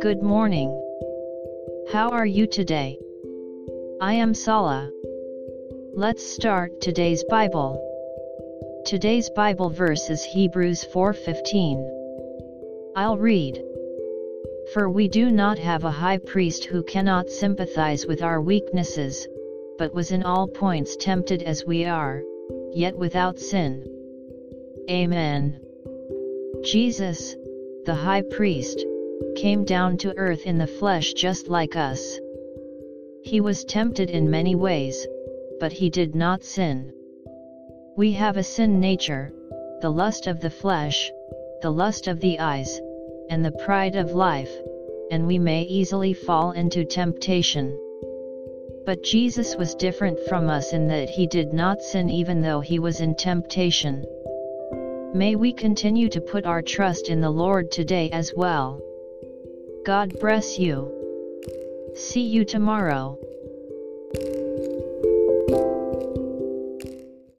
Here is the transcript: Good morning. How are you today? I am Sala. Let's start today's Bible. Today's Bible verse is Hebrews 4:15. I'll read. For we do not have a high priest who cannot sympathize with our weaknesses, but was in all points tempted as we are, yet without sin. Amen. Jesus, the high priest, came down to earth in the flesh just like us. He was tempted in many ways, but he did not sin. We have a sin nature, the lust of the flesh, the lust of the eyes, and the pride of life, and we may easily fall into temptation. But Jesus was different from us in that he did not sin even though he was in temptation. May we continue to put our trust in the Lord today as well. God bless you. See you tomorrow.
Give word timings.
Good 0.00 0.22
morning. 0.22 0.70
How 1.92 2.08
are 2.12 2.24
you 2.24 2.46
today? 2.46 2.98
I 4.00 4.14
am 4.14 4.32
Sala. 4.32 4.90
Let's 5.92 6.24
start 6.24 6.80
today's 6.80 7.22
Bible. 7.24 7.78
Today's 8.86 9.28
Bible 9.36 9.68
verse 9.68 10.08
is 10.08 10.24
Hebrews 10.24 10.82
4:15. 10.84 11.90
I'll 12.96 13.18
read. 13.18 13.62
For 14.72 14.88
we 14.88 15.08
do 15.08 15.30
not 15.30 15.58
have 15.58 15.84
a 15.84 15.90
high 15.90 16.18
priest 16.18 16.64
who 16.64 16.82
cannot 16.84 17.28
sympathize 17.28 18.06
with 18.06 18.22
our 18.22 18.40
weaknesses, 18.40 19.28
but 19.76 19.92
was 19.92 20.10
in 20.10 20.22
all 20.22 20.48
points 20.48 20.96
tempted 20.96 21.42
as 21.42 21.66
we 21.66 21.84
are, 21.84 22.22
yet 22.72 22.96
without 22.96 23.38
sin. 23.38 23.84
Amen. 24.88 25.60
Jesus, 26.64 27.36
the 27.84 27.94
high 27.94 28.22
priest, 28.22 28.86
came 29.36 29.64
down 29.64 29.98
to 29.98 30.16
earth 30.16 30.46
in 30.46 30.56
the 30.56 30.66
flesh 30.66 31.12
just 31.12 31.48
like 31.48 31.76
us. 31.76 32.18
He 33.22 33.42
was 33.42 33.64
tempted 33.64 34.08
in 34.08 34.30
many 34.30 34.54
ways, 34.54 35.06
but 35.60 35.72
he 35.72 35.90
did 35.90 36.14
not 36.14 36.42
sin. 36.42 36.90
We 37.98 38.12
have 38.12 38.38
a 38.38 38.42
sin 38.42 38.80
nature, 38.80 39.30
the 39.82 39.90
lust 39.90 40.26
of 40.26 40.40
the 40.40 40.48
flesh, 40.48 41.12
the 41.60 41.70
lust 41.70 42.08
of 42.08 42.20
the 42.20 42.38
eyes, 42.38 42.80
and 43.28 43.44
the 43.44 43.52
pride 43.66 43.94
of 43.94 44.12
life, 44.12 44.52
and 45.10 45.26
we 45.26 45.38
may 45.38 45.64
easily 45.64 46.14
fall 46.14 46.52
into 46.52 46.86
temptation. 46.86 47.78
But 48.86 49.02
Jesus 49.02 49.54
was 49.54 49.74
different 49.74 50.18
from 50.28 50.48
us 50.48 50.72
in 50.72 50.88
that 50.88 51.10
he 51.10 51.26
did 51.26 51.52
not 51.52 51.82
sin 51.82 52.08
even 52.08 52.40
though 52.40 52.60
he 52.60 52.78
was 52.78 53.00
in 53.00 53.14
temptation. 53.16 54.06
May 55.14 55.36
we 55.36 55.52
continue 55.52 56.08
to 56.08 56.20
put 56.20 56.44
our 56.44 56.60
trust 56.60 57.08
in 57.08 57.20
the 57.20 57.30
Lord 57.30 57.70
today 57.70 58.10
as 58.10 58.32
well. 58.36 58.82
God 59.86 60.18
bless 60.18 60.58
you. 60.58 60.90
See 61.94 62.22
you 62.22 62.44
tomorrow. 62.44 63.16